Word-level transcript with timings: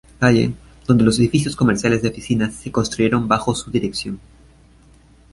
Gallen, 0.19 0.55
donde 0.87 1.03
los 1.05 1.19
edificios 1.19 1.55
comerciales 1.55 2.01
de 2.01 2.09
oficinas 2.09 2.55
se 2.55 2.71
construyeron 2.71 3.27
bajo 3.27 3.53
su 3.53 3.69
dirección. 3.69 4.19